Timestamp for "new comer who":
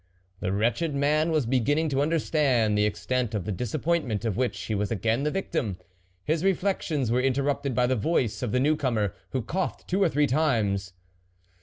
8.59-9.43